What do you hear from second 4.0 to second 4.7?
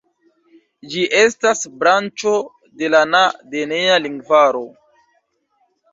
lingvaro.